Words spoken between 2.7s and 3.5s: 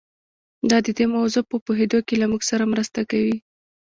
مرسته کوي.